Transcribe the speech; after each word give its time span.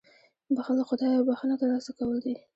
•بښل 0.55 0.75
له 0.79 0.83
خدایه 0.89 1.25
بښنه 1.27 1.55
ترلاسه 1.61 1.91
کول 1.97 2.17
دي. 2.25 2.35